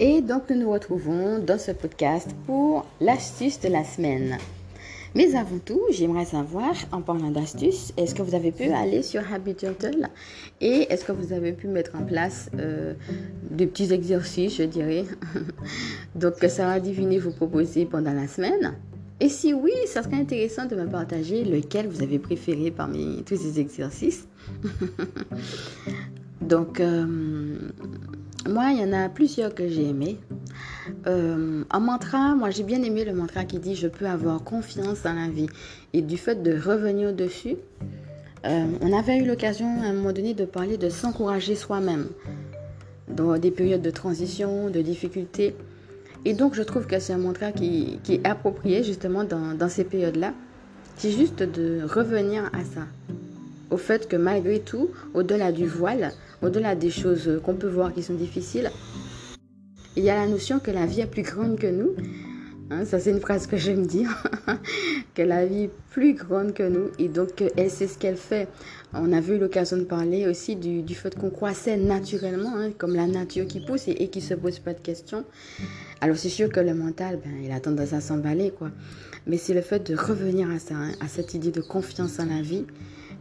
[0.00, 4.38] Et donc nous nous retrouvons dans ce podcast pour l'astuce de la semaine.
[5.16, 9.22] Mais avant tout, j'aimerais savoir, en parlant d'astuces, est-ce que vous avez pu aller sur
[9.32, 9.74] Habitual
[10.60, 12.94] et est-ce que vous avez pu mettre en place euh,
[13.50, 15.04] des petits exercices, je dirais,
[16.14, 18.74] donc que Sarah Divini vous proposer pendant la semaine
[19.18, 23.36] Et si oui, ça serait intéressant de me partager lequel vous avez préféré parmi tous
[23.36, 24.28] ces exercices.
[26.40, 27.58] donc, euh,
[28.46, 30.18] moi, il y en a plusieurs que j'ai aimés.
[31.06, 35.02] Euh, un mantra, moi j'ai bien aimé le mantra qui dit je peux avoir confiance
[35.02, 35.48] dans la vie.
[35.92, 37.56] Et du fait de revenir dessus,
[38.46, 42.08] euh, on avait eu l'occasion à un moment donné de parler de s'encourager soi-même
[43.08, 45.54] dans des périodes de transition, de difficultés.
[46.24, 50.32] Et donc je trouve que c'est un mantra qui, est approprié justement dans ces périodes-là.
[50.96, 52.86] C'est juste de revenir à ça.
[53.70, 58.02] Au fait que malgré tout, au-delà du voile, au-delà des choses qu'on peut voir qui
[58.02, 58.70] sont difficiles,
[59.96, 61.90] il y a la notion que la vie est plus grande que nous.
[62.70, 64.10] Hein, ça, c'est une phrase que j'aime dire.
[65.14, 66.90] que la vie est plus grande que nous.
[66.98, 68.46] Et donc, elle sait ce qu'elle fait.
[68.92, 73.06] On a vu l'occasion de parler aussi du, fait qu'on croissait naturellement, hein, comme la
[73.06, 75.24] nature qui pousse et, qui ne se pose pas de questions.
[76.00, 78.70] Alors, c'est sûr que le mental, ben, il a tendance à s'emballer, quoi.
[79.26, 82.26] Mais c'est le fait de revenir à ça, hein, à cette idée de confiance en
[82.26, 82.66] la vie,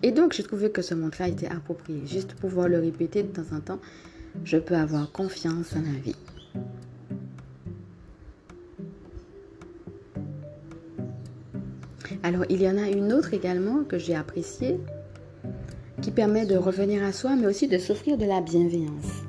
[0.03, 2.01] et donc, j'ai trouvé que ce mantra était approprié.
[2.05, 3.79] Juste pouvoir le répéter de temps en temps,
[4.43, 6.15] je peux avoir confiance en la vie.
[12.23, 14.79] Alors, il y en a une autre également que j'ai appréciée,
[16.01, 19.23] qui permet de revenir à soi, mais aussi de s'offrir de la bienveillance.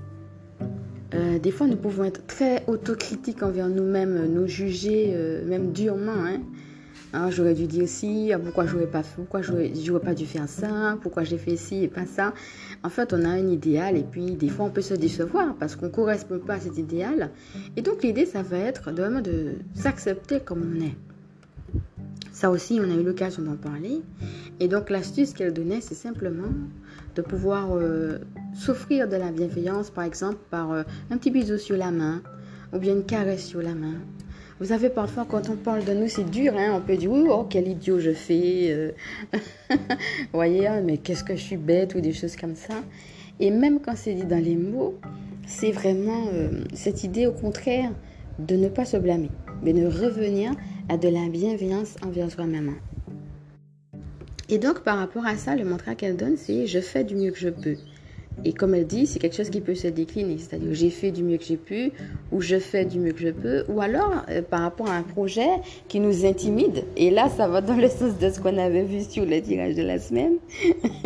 [1.15, 6.13] Euh, des fois, nous pouvons être très autocritiques envers nous-mêmes, nous juger euh, même durement.
[6.13, 6.41] Hein.
[7.15, 9.41] Hein, j'aurais dû dire si, ah, pourquoi j'aurais pas pourquoi
[10.01, 12.35] pas dû faire ça, pourquoi j'ai fait ci et pas ça.
[12.83, 15.75] En fait, on a un idéal et puis des fois on peut se décevoir parce
[15.75, 17.31] qu'on ne correspond pas à cet idéal.
[17.77, 20.97] Et donc l'idée, ça va être de, vraiment de s'accepter comme on est.
[22.31, 24.03] Ça aussi, on a eu l'occasion d'en parler.
[24.61, 26.53] Et donc l'astuce qu'elle donnait, c'est simplement
[27.17, 28.19] de pouvoir euh,
[28.55, 32.23] s'offrir de la bienveillance, par exemple, par euh, un petit bisou sur la main
[32.75, 33.95] ou bien une caresse sur la main
[34.61, 36.55] vous savez, parfois, quand on parle de nous, c'est dur.
[36.57, 36.73] Hein?
[36.75, 38.71] On peut dire, oh, quel idiot je fais.
[38.71, 38.91] Euh.
[39.71, 39.77] Vous
[40.33, 42.75] voyez, hein, mais qu'est-ce que je suis bête ou des choses comme ça.
[43.39, 44.99] Et même quand c'est dit dans les mots,
[45.47, 47.93] c'est vraiment euh, cette idée, au contraire,
[48.41, 49.31] de ne pas se blâmer,
[49.63, 50.53] mais de revenir
[50.89, 52.75] à de la bienveillance envers soi-même.
[54.49, 57.31] Et donc, par rapport à ça, le mantra qu'elle donne, c'est je fais du mieux
[57.31, 57.77] que je peux.
[58.45, 60.39] Et comme elle dit, c'est quelque chose qui peut se décliner.
[60.39, 61.93] C'est-à-dire, j'ai fait du mieux que j'ai pu,
[62.33, 65.03] ou je fais du mieux que je peux, ou alors euh, par rapport à un
[65.03, 65.49] projet
[65.89, 66.85] qui nous intimide.
[66.97, 69.75] Et là, ça va dans le sens de ce qu'on avait vu sur le tirage
[69.75, 70.35] de la semaine.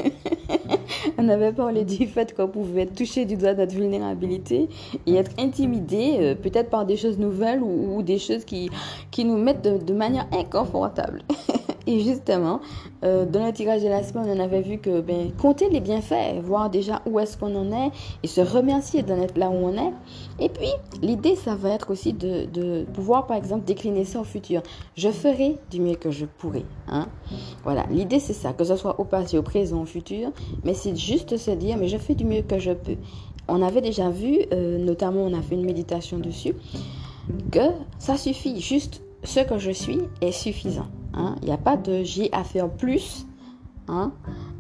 [1.19, 4.69] on avait parlé du fait qu'on pouvait toucher du doigt notre vulnérabilité
[5.07, 8.71] et être intimidé, euh, peut-être par des choses nouvelles ou, des choses qui,
[9.11, 11.23] qui nous mettent de, de manière inconfortable.
[11.87, 12.61] Et justement,
[13.03, 16.41] euh, dans le tirage de la semaine, on avait vu que ben, compter les bienfaits,
[16.43, 17.91] voir déjà où est-ce qu'on en est
[18.23, 19.93] et se remercier d'en être là où on est.
[20.39, 20.69] Et puis,
[21.03, 24.63] l'idée, ça va être aussi de, pouvoir, par exemple, décliner ça au futur.
[24.97, 26.65] Je ferai du mieux que je pourrai.
[26.89, 27.09] Hein?
[27.65, 30.31] Voilà, l'idée, c'est ça, que ce soit au passé, au présent, au futur.
[30.65, 32.97] Mais c'est juste se dire, mais je fais du mieux que je peux.
[33.49, 36.55] On avait déjà vu, euh, notamment, on a fait une méditation dessus,
[37.51, 37.61] que
[37.99, 38.61] ça suffit.
[38.61, 40.87] Juste ce que je suis est suffisant.
[41.15, 41.37] Hein.
[41.43, 43.27] Il n'y a pas de j'ai à faire plus
[43.89, 44.13] hein,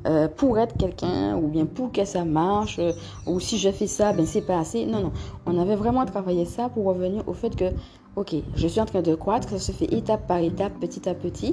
[0.07, 2.93] euh, pour être quelqu'un ou bien pour que ça marche euh,
[3.27, 4.87] ou si je fais ça, ben c'est pas assez.
[4.87, 5.13] Non, non.
[5.47, 7.73] On avait vraiment travaillé ça pour revenir au fait que,
[8.17, 11.15] ok, je suis en train de croître, ça se fait étape par étape, petit à
[11.15, 11.53] petit.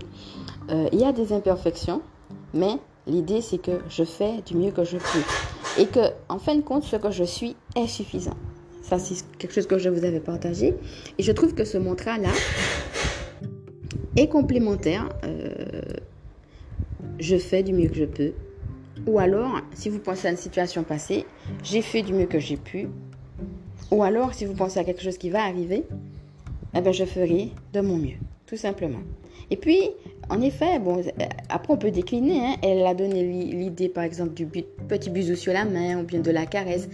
[0.69, 2.01] Euh, il y a des imperfections,
[2.53, 2.77] mais
[3.07, 6.61] l'idée c'est que je fais du mieux que je peux et que, en fin de
[6.61, 8.35] compte, ce que je suis est suffisant.
[8.81, 10.73] Ça, c'est quelque chose que je vous avais partagé.
[11.17, 12.29] Et je trouve que ce mantra-là,
[14.27, 15.81] complémentaire, euh,
[17.19, 18.33] je fais du mieux que je peux.
[19.07, 21.25] Ou alors, si vous pensez à une situation passée,
[21.63, 22.87] j'ai fait du mieux que j'ai pu.
[23.91, 25.83] Ou alors, si vous pensez à quelque chose qui va arriver,
[26.75, 28.99] eh ben, je ferai de mon mieux, tout simplement.
[29.51, 29.89] Et puis,
[30.29, 31.01] en effet, bon,
[31.49, 32.39] après on peut décliner.
[32.39, 32.55] Hein.
[32.61, 36.31] Elle a donné l'idée, par exemple, du petit bisou sur la main ou bien de
[36.31, 36.87] la caresse.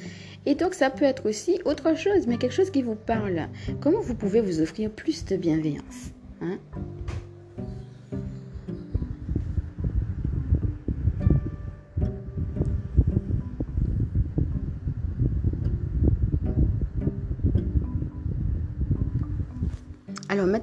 [0.46, 3.50] Et donc, ça peut être aussi autre chose, mais quelque chose qui vous parle.
[3.82, 6.12] Comment vous pouvez vous offrir plus de bienveillance
[6.42, 6.60] hein?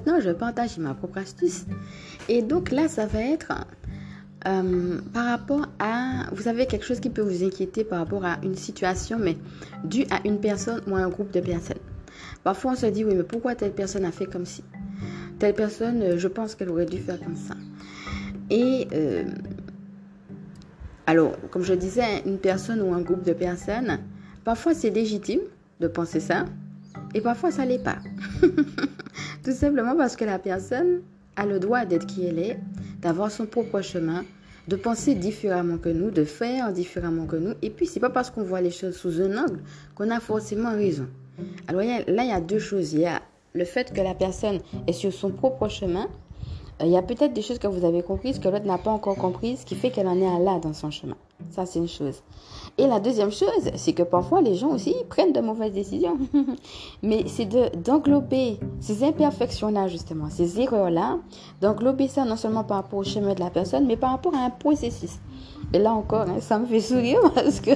[0.05, 1.65] Maintenant, je partage ma propre astuce.
[2.27, 3.53] Et donc là, ça va être
[4.47, 6.25] euh, par rapport à...
[6.33, 9.37] Vous avez quelque chose qui peut vous inquiéter par rapport à une situation, mais
[9.83, 11.77] dû à une personne ou à un groupe de personnes.
[12.43, 14.63] Parfois, on se dit, oui, mais pourquoi telle personne a fait comme si
[15.39, 17.55] Telle personne, euh, je pense qu'elle aurait dû faire comme ça.
[18.49, 19.23] Et euh,
[21.07, 23.99] alors, comme je disais, une personne ou un groupe de personnes,
[24.43, 25.39] parfois c'est légitime
[25.79, 26.45] de penser ça,
[27.13, 27.97] et parfois ça l'est pas.
[29.43, 31.01] Tout simplement parce que la personne
[31.35, 32.59] a le droit d'être qui elle est,
[33.01, 34.23] d'avoir son propre chemin,
[34.67, 37.53] de penser différemment que nous, de faire différemment que nous.
[37.61, 39.59] Et puis, c'est pas parce qu'on voit les choses sous un angle
[39.95, 41.07] qu'on a forcément raison.
[41.67, 42.93] Alors là, il y a deux choses.
[42.93, 43.21] Il y a
[43.53, 46.07] le fait que la personne est sur son propre chemin.
[46.81, 48.91] Euh, il y a peut-être des choses que vous avez comprises que l'autre n'a pas
[48.91, 51.17] encore comprises, qui fait qu'elle en est là dans son chemin.
[51.49, 52.23] Ça, c'est une chose.
[52.79, 56.17] Et la deuxième chose, c'est que parfois les gens aussi prennent de mauvaises décisions.
[57.03, 57.45] Mais c'est
[57.83, 61.19] d'englober ces imperfections-là, justement, ces erreurs-là,
[61.61, 64.39] d'englober ça non seulement par rapport au chemin de la personne, mais par rapport à
[64.39, 65.19] un processus.
[65.73, 67.71] Et là encore, hein, ça me fait sourire parce que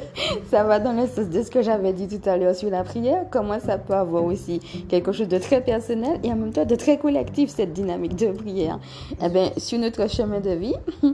[0.52, 2.84] ça va dans le sens de ce que j'avais dit tout à l'heure sur la
[2.84, 6.66] prière, comment ça peut avoir aussi quelque chose de très personnel et en même temps
[6.66, 8.80] de très collectif, cette dynamique de prière.
[9.24, 10.76] Eh bien, sur notre chemin de vie,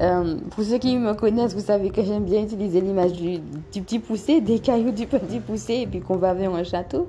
[0.00, 3.40] euh, pour ceux qui me connaissent, vous savez que j'aime bien utiliser l'image du,
[3.72, 7.08] petit poussé, des cailloux du petit poussé et puis qu'on va vers un château.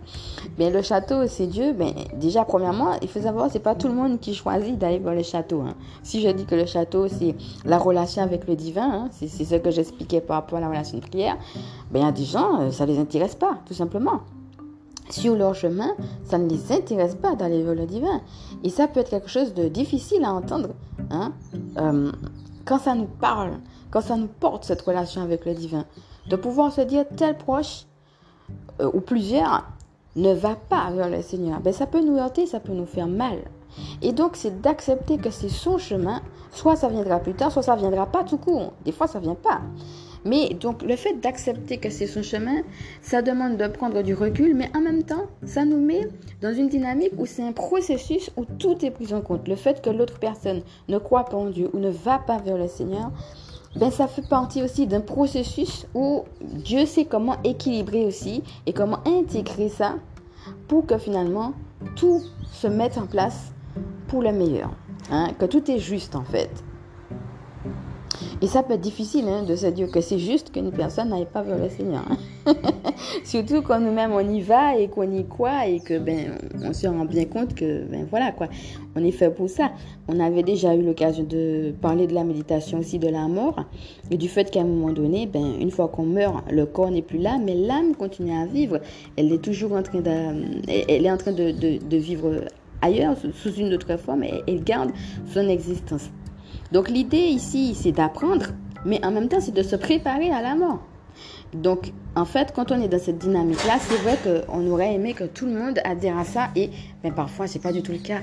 [0.58, 1.76] Mais le château, c'est Dieu.
[1.78, 5.14] Mais déjà, premièrement, il faut savoir, c'est pas tout le monde qui choisit d'aller vers
[5.14, 5.62] le château.
[5.62, 5.76] Hein.
[6.02, 7.36] Si je dis que le château, c'est
[7.66, 10.98] la relation avec le divin, hein, c'est ce que j'expliquais par rapport à la relation
[10.98, 11.38] de prière,
[11.92, 14.22] ben, il y a des gens, euh, ça ne les intéresse pas, tout simplement.
[15.10, 15.92] Sur leur chemin,
[16.24, 18.22] ça ne les intéresse pas d'aller vers le divin.
[18.64, 20.70] Et ça peut être quelque chose de difficile à entendre.
[21.10, 21.34] Hein?
[21.78, 22.12] Euh,
[22.66, 25.86] quand ça nous parle, quand ça nous porte cette relation avec le divin,
[26.30, 27.86] de pouvoir se dire tel proche
[28.80, 29.66] euh, ou plusieurs
[30.16, 33.08] ne va pas vers le Seigneur, ben ça peut nous heurter, ça peut nous faire
[33.08, 33.40] mal.
[34.02, 36.22] Et donc c'est d'accepter que c'est son chemin
[36.54, 38.74] Soit ça viendra plus tard, soit ça viendra pas tout court.
[38.84, 39.62] Des fois, ça vient pas.
[40.26, 42.62] Mais donc le fait d'accepter que c'est son chemin,
[43.02, 46.08] ça demande de prendre du recul, mais en même temps, ça nous met
[46.42, 49.48] dans une dynamique où c'est un processus où tout est pris en compte.
[49.48, 52.58] Le fait que l'autre personne ne croit pas en Dieu ou ne va pas vers
[52.58, 53.12] le Seigneur,
[53.76, 59.00] ben ça fait partie aussi d'un processus où Dieu sait comment équilibrer aussi et comment
[59.08, 59.96] intégrer ça
[60.68, 61.54] pour que finalement
[61.96, 62.22] tout
[62.52, 63.54] se mette en place
[64.08, 64.72] pour le meilleur.
[65.10, 66.50] Hein, que tout est juste en fait.
[68.42, 71.28] Et ça peut être difficile hein, de se dire que c'est juste qu'une personne n'aille
[71.32, 72.04] pas vers le Seigneur.
[72.10, 72.54] Hein.
[73.24, 76.88] Surtout quand nous-mêmes on y va et qu'on y croit et que ben on se
[76.88, 78.48] rend bien compte que ben voilà quoi,
[78.96, 79.72] on est fait pour ça.
[80.08, 83.64] On avait déjà eu l'occasion de parler de la méditation aussi de la mort
[84.10, 87.04] et du fait qu'à un moment donné, ben une fois qu'on meurt, le corps n'est
[87.04, 88.80] plus là, mais l'âme continue à vivre.
[89.18, 90.02] Elle est toujours en train
[90.68, 92.42] est en train de, de vivre
[92.82, 94.92] ailleurs, sous une autre forme, et il garde
[95.34, 96.10] son existence.
[96.72, 98.48] Donc l'idée ici, c'est d'apprendre,
[98.86, 100.80] mais en même temps, c'est de se préparer à la mort.
[101.54, 105.26] Donc, en fait, quand on est dans cette dynamique-là, c'est vrai qu'on aurait aimé que
[105.26, 106.70] tout le monde adhère à ça, et
[107.04, 108.22] mais parfois, c'est pas du tout le cas.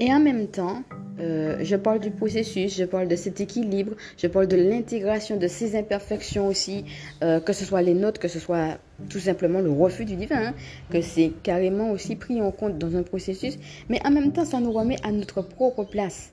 [0.00, 0.84] Et en même temps,
[1.18, 5.48] euh, je parle du processus, je parle de cet équilibre, je parle de l'intégration de
[5.48, 6.84] ces imperfections aussi,
[7.24, 8.78] euh, que ce soit les nôtres, que ce soit
[9.08, 10.54] tout simplement le refus du divin, hein,
[10.90, 13.58] que c'est carrément aussi pris en compte dans un processus,
[13.88, 16.32] mais en même temps, ça nous remet à notre propre place.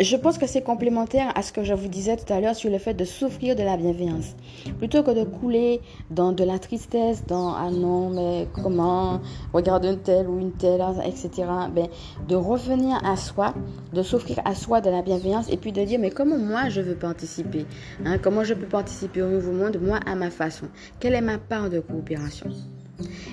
[0.00, 2.70] Je pense que c'est complémentaire à ce que je vous disais tout à l'heure sur
[2.70, 4.34] le fait de souffrir de la bienveillance.
[4.78, 9.20] Plutôt que de couler dans de la tristesse, dans ah non, mais comment,
[9.52, 11.30] regarde un tel ou une telle, etc.
[11.74, 11.88] Ben,
[12.28, 13.54] de revenir à soi,
[13.92, 16.80] de s'offrir à soi de la bienveillance et puis de dire mais comment moi je
[16.80, 17.66] veux participer
[18.04, 20.66] hein, Comment je peux participer au nouveau monde, moi à ma façon?
[21.00, 22.50] Quelle est ma part de coopération?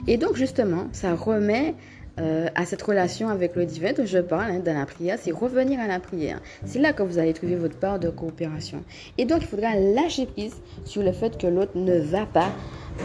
[0.07, 1.75] Et donc justement, ça remet
[2.19, 5.31] euh, à cette relation avec le divin dont je parle hein, dans la prière, c'est
[5.31, 6.39] revenir à la prière.
[6.65, 8.83] C'est là que vous allez trouver votre part de coopération.
[9.17, 10.55] Et donc, il faudra lâcher prise
[10.85, 12.51] sur le fait que l'autre ne va pas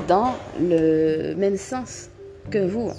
[0.09, 2.11] dans le même sens
[2.50, 2.91] que vous.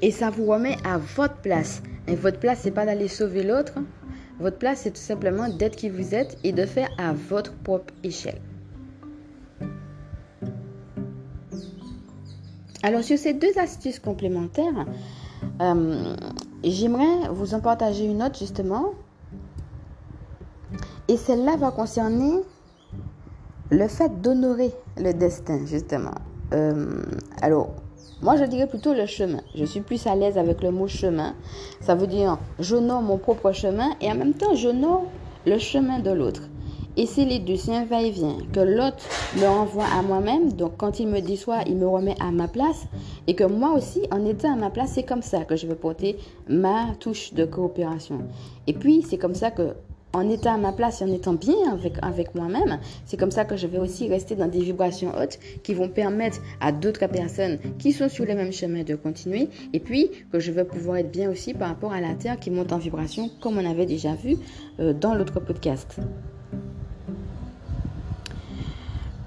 [0.00, 1.82] Et ça vous remet à votre place.
[2.06, 3.74] Et votre place, c'est pas d'aller sauver l'autre.
[4.40, 7.92] Votre place, c'est tout simplement d'être qui vous êtes et de faire à votre propre
[8.02, 8.40] échelle.
[12.82, 14.86] Alors sur ces deux astuces complémentaires,
[15.60, 16.14] euh,
[16.62, 18.92] j'aimerais vous en partager une autre justement.
[21.08, 22.40] Et celle-là va concerner
[23.70, 26.14] le fait d'honorer le destin justement.
[26.52, 27.02] Euh,
[27.42, 27.70] alors,
[28.22, 29.40] moi je dirais plutôt le chemin.
[29.56, 31.34] Je suis plus à l'aise avec le mot chemin.
[31.80, 35.04] Ça veut dire j'honore mon propre chemin et en même temps j'honore
[35.46, 36.42] le chemin de l'autre.
[36.98, 38.38] Et c'est les deux, un va-et-vient.
[38.52, 42.16] Que l'autre me renvoie à moi-même, donc quand il me dit soit il me remet
[42.20, 42.86] à ma place,
[43.28, 45.76] et que moi aussi, en étant à ma place, c'est comme ça que je veux
[45.76, 48.22] porter ma touche de coopération.
[48.66, 49.74] Et puis, c'est comme ça que
[50.12, 53.44] en étant à ma place et en étant bien avec, avec moi-même, c'est comme ça
[53.44, 57.58] que je vais aussi rester dans des vibrations hautes qui vont permettre à d'autres personnes
[57.78, 59.48] qui sont sur le même chemin de continuer.
[59.72, 62.50] Et puis que je vais pouvoir être bien aussi par rapport à la Terre qui
[62.50, 64.36] monte en vibration comme on avait déjà vu
[64.80, 66.00] euh, dans l'autre podcast.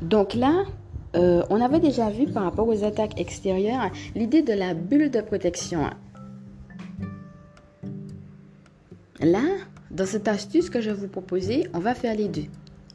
[0.01, 0.65] Donc là,
[1.15, 5.21] euh, on avait déjà vu par rapport aux attaques extérieures l'idée de la bulle de
[5.21, 5.89] protection.
[9.19, 9.43] Là,
[9.91, 12.45] dans cette astuce que je vais vous proposer, on va faire les deux.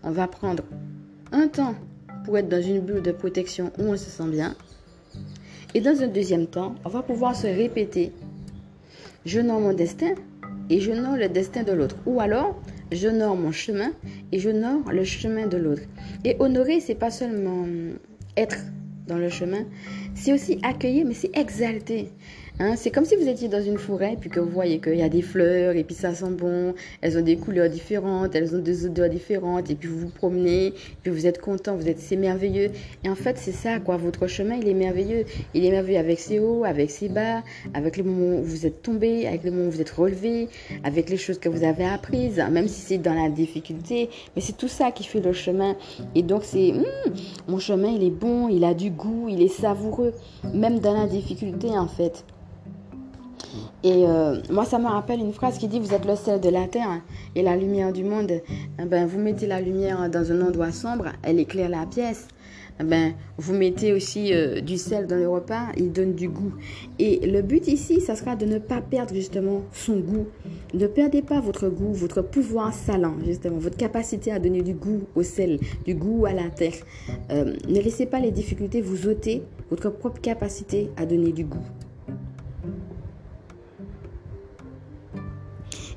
[0.02, 0.64] On va prendre
[1.30, 1.74] un temps
[2.24, 4.54] pour être dans une bulle de protection où on se sent bien.
[5.74, 8.12] Et dans un deuxième temps, on va pouvoir se répéter.
[9.24, 10.14] Je nomme mon destin
[10.70, 11.96] et je nomme le destin de l'autre.
[12.06, 12.56] Ou alors,
[12.92, 13.92] nomme mon chemin
[14.32, 15.82] et nomme le chemin de l'autre.
[16.24, 17.66] Et honorer, c'est pas seulement
[18.36, 18.58] être
[19.06, 19.64] dans le chemin,
[20.14, 22.10] c'est aussi accueillir, mais c'est exalter.
[22.58, 25.02] Hein, c'est comme si vous étiez dans une forêt, puis que vous voyez qu'il y
[25.02, 26.72] a des fleurs, et puis ça sent bon,
[27.02, 30.72] elles ont des couleurs différentes, elles ont des odeurs différentes, et puis vous vous promenez,
[31.02, 32.70] puis vous êtes content, vous êtes, c'est merveilleux.
[33.04, 33.98] Et en fait, c'est ça, quoi.
[33.98, 35.26] Votre chemin, il est merveilleux.
[35.52, 37.42] Il est merveilleux avec ses hauts, avec ses bas,
[37.74, 40.48] avec les moments où vous êtes tombé, avec les moments où vous êtes relevé,
[40.82, 44.08] avec les choses que vous avez apprises, même si c'est dans la difficulté.
[44.34, 45.76] Mais c'est tout ça qui fait le chemin.
[46.14, 46.84] Et donc, c'est, hum,
[47.48, 50.14] mon chemin, il est bon, il a du goût, il est savoureux,
[50.54, 52.24] même dans la difficulté, en fait.
[53.82, 56.48] Et euh, moi, ça me rappelle une phrase qui dit Vous êtes le sel de
[56.48, 57.00] la terre
[57.34, 58.32] et la lumière du monde.
[58.80, 62.28] Eh ben, vous mettez la lumière dans un endroit sombre, elle éclaire la pièce.
[62.78, 66.52] Eh ben, vous mettez aussi euh, du sel dans le repas, il donne du goût.
[66.98, 70.26] Et le but ici, ça sera de ne pas perdre justement son goût.
[70.74, 75.02] Ne perdez pas votre goût, votre pouvoir salant, justement, votre capacité à donner du goût
[75.14, 76.74] au sel, du goût à la terre.
[77.30, 81.64] Euh, ne laissez pas les difficultés vous ôter votre propre capacité à donner du goût.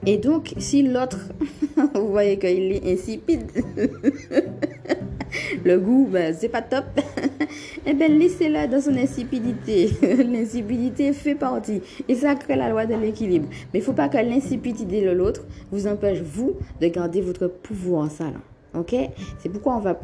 [0.05, 1.19] Et donc, si l'autre,
[1.93, 3.51] vous voyez qu'il est insipide,
[5.65, 6.85] le goût, ben, c'est pas top,
[7.85, 9.89] eh bien, laissez-la dans son insipidité.
[10.01, 11.81] L'insipidité fait partie.
[12.07, 13.47] Et ça crée la loi de l'équilibre.
[13.73, 17.47] Mais il ne faut pas que l'insipidité de l'autre vous empêche, vous, de garder votre
[17.47, 18.41] pouvoir en salon.
[18.75, 18.95] Ok?
[19.39, 19.99] C'est pourquoi on va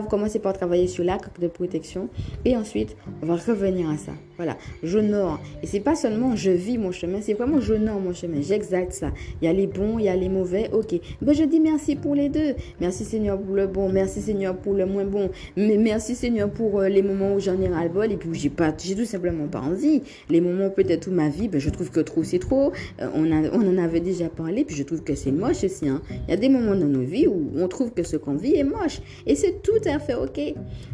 [0.00, 2.08] commencer par travailler sur l'acte de protection
[2.44, 4.12] et ensuite on va revenir à ça.
[4.36, 5.38] Voilà, j'honore.
[5.62, 8.40] Et c'est pas seulement je vis mon chemin, c'est vraiment j'honore mon chemin.
[8.40, 9.10] J'exalte ça.
[9.40, 10.70] Il y a les bons, il y a les mauvais.
[10.72, 10.98] Ok.
[11.20, 12.54] Ben, je dis merci pour les deux.
[12.80, 13.90] Merci Seigneur pour le bon.
[13.90, 15.30] Merci Seigneur pour le moins bon.
[15.56, 18.30] Mais merci Seigneur pour euh, les moments où j'en ai ras le bol et puis
[18.30, 20.02] où j'ai pas, j'ai tout simplement pas envie.
[20.30, 22.72] Les moments peut-être où ma vie, ben, je trouve que trop c'est trop.
[23.00, 25.88] Euh, on, a, on en avait déjà parlé puis je trouve que c'est moche aussi.
[25.88, 26.00] Hein.
[26.26, 28.56] Il y a des moments dans nos vies où on trouve que ce qu'on vit
[28.56, 29.00] est moche.
[29.26, 30.40] Et c'est tout à fait ok.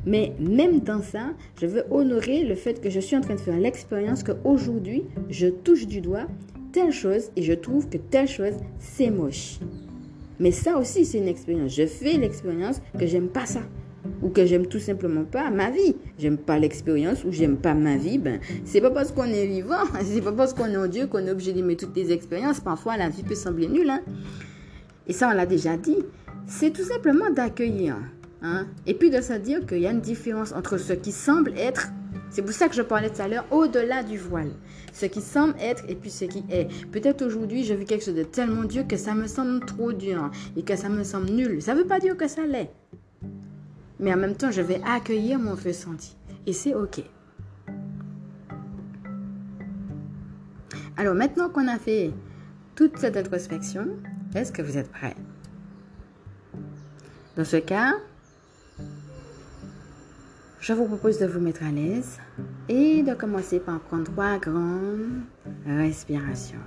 [0.06, 3.40] Mais même dans ça, je veux honorer le fait que je suis en train de
[3.40, 6.26] faire l'expérience qu'aujourd'hui, je touche du doigt
[6.72, 9.58] telle chose et je trouve que telle chose, c'est moche.
[10.40, 11.74] Mais ça aussi, c'est une expérience.
[11.74, 13.60] Je fais l'expérience que j'aime pas ça.
[14.22, 15.96] Ou que j'aime tout simplement pas ma vie.
[16.18, 18.18] J'aime pas l'expérience ou j'aime pas ma vie.
[18.18, 21.26] Ben, c'est pas parce qu'on est vivant, c'est pas parce qu'on est en Dieu qu'on
[21.26, 22.60] est obligé d'aimer toutes les expériences.
[22.60, 23.90] Parfois, la vie peut sembler nulle.
[23.90, 24.00] Hein.
[25.08, 25.98] Et ça, on l'a déjà dit.
[26.48, 27.96] C'est tout simplement d'accueillir.
[28.42, 28.66] Hein.
[28.86, 31.88] Et puis de se dire qu'il y a une différence entre ce qui semble être
[32.30, 34.50] c'est pour ça que je parlais tout à l'heure, au-delà du voile.
[34.92, 36.68] Ce qui semble être et puis ce qui est.
[36.90, 40.30] Peut-être aujourd'hui, je vis quelque chose de tellement dur que ça me semble trop dur
[40.56, 41.62] et que ça me semble nul.
[41.62, 42.70] Ça ne veut pas dire que ça l'est.
[43.98, 46.16] Mais en même temps, je vais accueillir mon ressenti.
[46.46, 47.02] Et c'est OK.
[50.96, 52.10] Alors maintenant qu'on a fait
[52.74, 53.86] toute cette introspection,
[54.34, 55.14] est-ce que vous êtes prêts?
[57.38, 57.94] Dans ce cas,
[60.58, 62.18] je vous propose de vous mettre à l'aise
[62.68, 65.20] et de commencer par prendre trois grandes
[65.64, 66.58] respirations.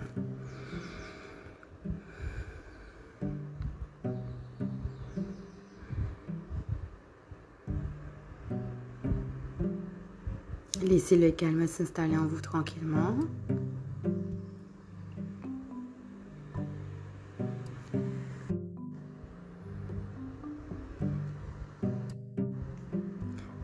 [10.81, 13.17] Laissez le calme s'installer en vous tranquillement.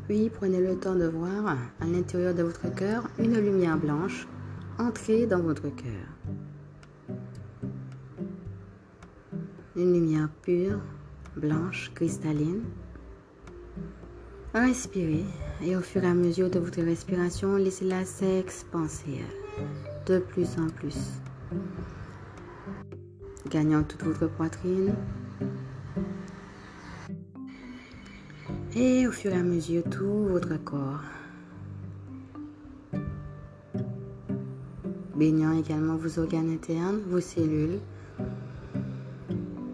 [0.08, 4.26] Puis prenez le temps de voir à l'intérieur de votre cœur une lumière blanche
[4.80, 6.08] entrer dans votre cœur.
[9.76, 10.80] Une lumière pure,
[11.36, 12.64] blanche, cristalline.
[14.54, 15.26] Respirez
[15.62, 19.26] et au fur et à mesure de votre respiration, laissez-la s'expanser
[20.06, 21.20] de plus en plus,
[23.50, 24.94] gagnant toute votre poitrine,
[28.79, 31.01] et au fur et à mesure tout votre corps.
[35.15, 37.79] Baignant également vos organes internes, vos cellules.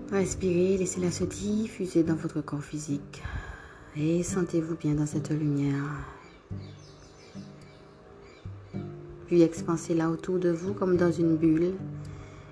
[0.10, 3.22] Respirez, laissez-la se diffuser dans votre corps physique.
[3.98, 5.84] Et sentez-vous bien dans cette lumière.
[9.28, 11.74] Puis expansez-la autour de vous comme dans une bulle.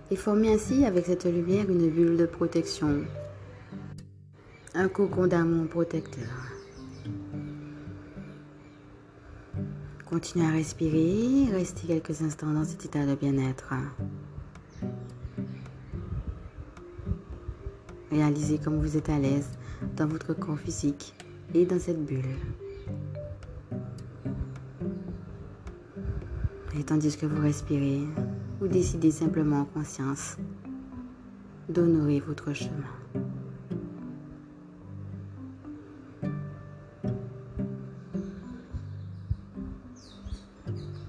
[0.10, 3.05] Et formez ainsi avec cette lumière une bulle de protection.
[4.74, 6.30] Un cocon d'amour protecteur.
[10.06, 13.74] Continuez à respirer, restez quelques instants dans cet état de bien-être.
[18.12, 19.50] Réalisez comme vous êtes à l'aise
[19.98, 21.16] dans votre corps physique
[21.54, 22.38] et dans cette bulle.
[26.80, 28.04] Et tandis que vous respirez,
[28.62, 30.38] vous décidez simplement en conscience
[31.68, 33.21] d'honorer votre chemin.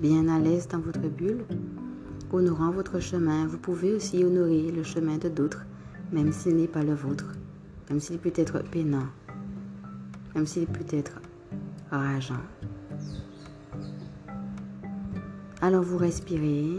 [0.03, 1.45] Bien à l'aise dans votre bulle,
[2.31, 5.65] honorant votre chemin, vous pouvez aussi honorer le chemin de d'autres
[6.13, 7.33] même s'il n'est pas le vôtre,
[7.89, 9.07] même s'il peut être peinant,
[10.35, 11.21] même s'il peut être
[11.91, 12.35] rageant.
[15.61, 16.79] Alors vous respirez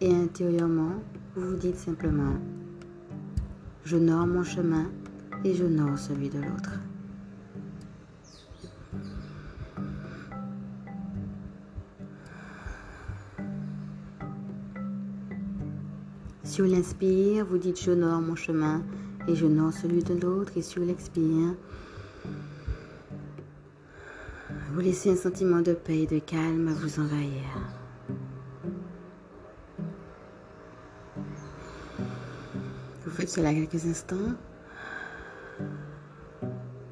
[0.00, 0.94] et intérieurement,
[1.36, 2.34] vous vous dites simplement,
[3.84, 4.86] je nors mon chemin
[5.44, 6.80] et je nors celui de l'autre.
[16.52, 18.82] Sur l'inspire, vous dites j'honore mon chemin
[19.26, 20.52] et j'honore celui de l'autre.
[20.54, 21.54] Et sur l'expire,
[24.74, 27.40] vous laissez un sentiment de paix et de calme vous envahir.
[33.06, 34.36] Vous faites cela quelques instants.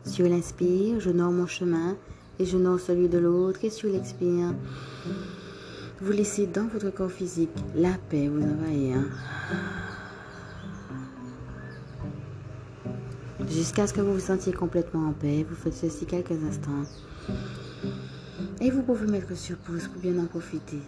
[0.07, 1.99] Sur l'inspire, j'honore mon chemin
[2.39, 3.63] et j'honore celui de l'autre.
[3.63, 4.55] Et sur l'expire,
[6.01, 8.97] vous laissez dans votre corps physique la paix vous envahir.
[13.49, 16.85] Jusqu'à ce que vous vous sentiez complètement en paix, vous faites ceci quelques instants.
[18.61, 20.79] Et vous pouvez mettre sur pause pour bien en profiter.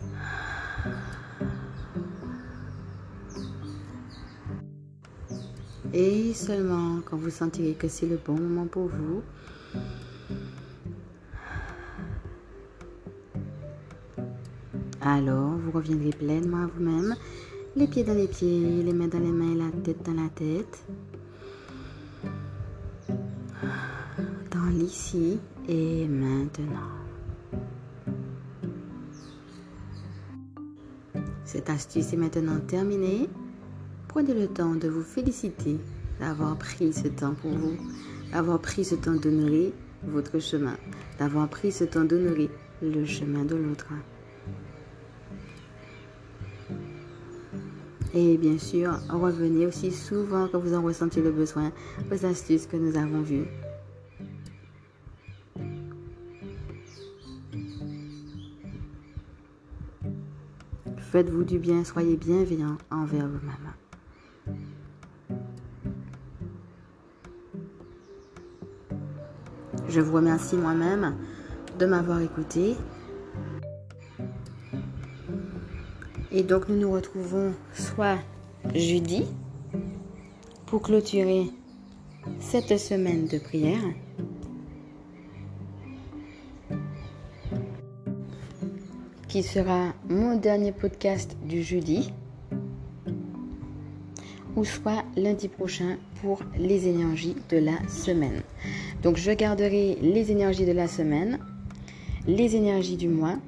[5.92, 9.22] Et seulement quand vous sentirez que c'est le bon moment pour vous,
[15.04, 17.16] Alors, vous reviendrez pleinement à vous-même,
[17.74, 20.84] les pieds dans les pieds, les mains dans les mains la tête dans la tête.
[24.52, 26.92] Dans l'ici et maintenant.
[31.44, 33.28] Cette astuce est maintenant terminée.
[34.06, 35.78] Prenez le temps de vous féliciter
[36.20, 37.76] d'avoir pris ce temps pour vous,
[38.30, 40.76] d'avoir pris ce temps d'honorer votre chemin,
[41.18, 43.88] d'avoir pris ce temps d'honorer le chemin de l'autre.
[48.14, 51.72] Et bien sûr, revenez aussi souvent que vous en ressentez le besoin
[52.10, 53.46] aux astuces que nous avons vues.
[60.98, 63.72] Faites-vous du bien, soyez bienveillant envers vous-même.
[69.88, 71.16] Je vous remercie moi-même
[71.78, 72.76] de m'avoir écouté
[76.34, 78.18] Et donc nous nous retrouvons soit
[78.74, 79.24] jeudi
[80.66, 81.46] pour clôturer
[82.40, 83.82] cette semaine de prière.
[89.32, 92.12] qui sera mon dernier podcast du jeudi,
[94.56, 98.42] ou soit lundi prochain pour les énergies de la semaine.
[99.02, 101.38] Donc je garderai les énergies de la semaine,
[102.26, 103.38] les énergies du mois,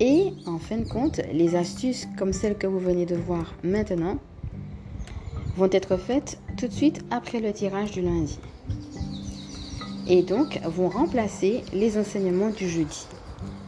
[0.00, 4.18] et en fin de compte, les astuces comme celles que vous venez de voir maintenant
[5.56, 8.38] vont être faites tout de suite après le tirage du lundi.
[10.06, 13.06] Et donc vont remplacer les enseignements du jeudi.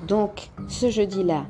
[0.07, 1.47] Donc ce jeudi-là,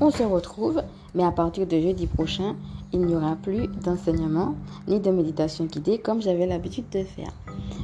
[0.00, 0.82] on se retrouve,
[1.14, 2.56] mais à partir de jeudi prochain,
[2.92, 4.54] il n'y aura plus d'enseignement
[4.86, 7.32] ni de méditation guidée comme j'avais l'habitude de faire.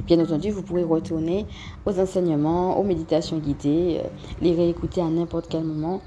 [0.05, 1.45] Bien entendu, vous pourrez retourner
[1.85, 4.07] aux enseignements, aux méditations guidées, euh,
[4.41, 6.01] les réécouter à n'importe quel moment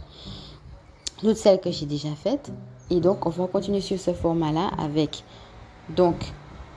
[1.19, 2.53] toutes celles que j'ai déjà faites.
[2.91, 5.25] Et donc, on va continuer sur ce format-là avec.
[5.95, 6.33] Donc,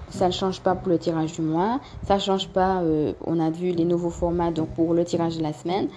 [0.09, 1.79] ça ne change pas pour le tirage du mois.
[2.05, 5.37] Ça ne change pas, euh, on a vu les nouveaux formats donc pour le tirage
[5.37, 5.87] de la semaine.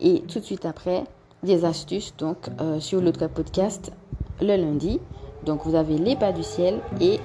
[0.00, 1.04] Et tout de suite après,
[1.42, 3.92] des astuces donc euh, sur l'autre podcast
[4.40, 5.00] le lundi.
[5.44, 7.20] Donc, vous avez les pas du ciel et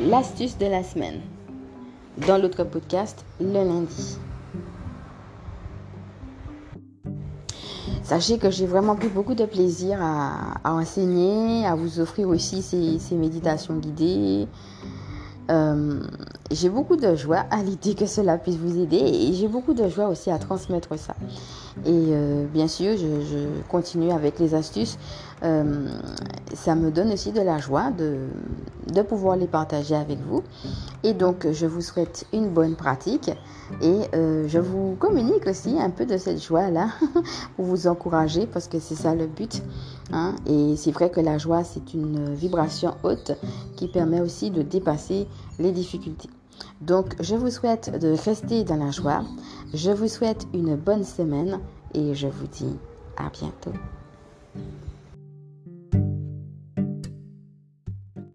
[0.00, 1.20] l'astuce de la semaine
[2.26, 4.18] dans l'autre podcast le lundi.
[8.02, 13.16] Sachez que j'ai vraiment pris beaucoup de plaisir à, enseigner, à vous offrir aussi ces,
[13.16, 14.48] méditations guidées.
[15.50, 16.00] Euh,
[16.52, 19.88] j'ai beaucoup de joie à l'idée que cela puisse vous aider et j'ai beaucoup de
[19.88, 21.14] joie aussi à transmettre ça.
[21.86, 24.98] Et euh, bien sûr, je, continue avec les astuces.
[25.42, 25.88] Euh,
[26.54, 30.42] ça me donne aussi de la joie de, pouvoir les partager avec vous.
[31.02, 33.30] Et donc, je vous souhaite une bonne pratique
[33.80, 36.88] et je vous communique aussi un peu de cette joie-là
[37.56, 39.62] pour vous encourager parce que c'est ça le but.
[40.12, 40.34] Hein.
[40.46, 43.32] Et c'est vrai que la joie, c'est une vibration haute
[43.76, 45.26] qui permet aussi de dépasser
[45.58, 46.28] les difficultés.
[46.82, 49.22] Donc, je vous souhaite de rester dans la joie.
[49.72, 51.60] Je vous souhaite une bonne semaine
[51.94, 52.76] et je vous dis
[53.16, 53.72] à bientôt.